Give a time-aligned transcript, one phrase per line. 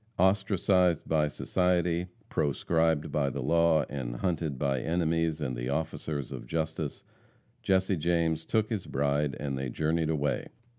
[0.17, 6.47] Ostracised by society, proscribed by the law, and hunted by enemies and the officers of
[6.47, 7.03] justice,
[7.61, 10.47] Jesse James took his bride, and they journeyed away.